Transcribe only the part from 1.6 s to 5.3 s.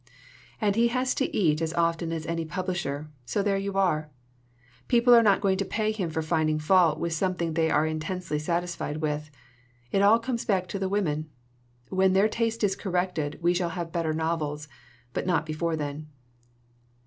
as often as any publisher. So there you are! People are